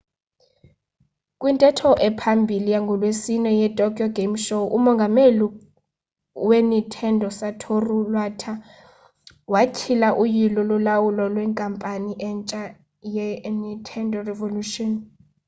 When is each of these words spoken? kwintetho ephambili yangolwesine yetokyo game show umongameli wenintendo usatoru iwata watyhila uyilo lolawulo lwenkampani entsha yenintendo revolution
kwintetho 1.39 1.89
ephambili 2.07 2.69
yangolwesine 2.75 3.49
yetokyo 3.59 4.05
game 4.17 4.35
show 4.45 4.63
umongameli 4.77 5.45
wenintendo 6.47 7.23
usatoru 7.33 7.95
iwata 8.07 8.51
watyhila 9.53 10.09
uyilo 10.23 10.61
lolawulo 10.69 11.23
lwenkampani 11.33 12.11
entsha 12.27 12.61
yenintendo 13.13 14.17
revolution 14.29 14.91